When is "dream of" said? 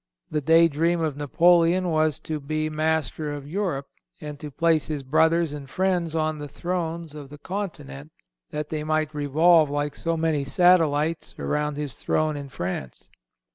0.67-1.15